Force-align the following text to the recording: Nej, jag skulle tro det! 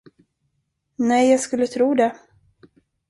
Nej, 0.95 1.31
jag 1.31 1.39
skulle 1.39 1.67
tro 1.67 1.93
det! 1.95 2.15